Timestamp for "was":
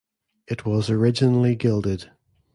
0.65-0.89